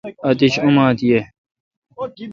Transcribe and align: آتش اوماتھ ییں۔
آتش 0.29 0.53
اوماتھ 0.63 1.01
ییں۔ 1.07 1.23